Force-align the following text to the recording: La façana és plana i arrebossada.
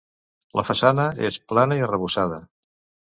La 0.59 0.63
façana 0.69 1.05
és 1.29 1.39
plana 1.53 1.77
i 1.81 1.85
arrebossada. 1.89 2.41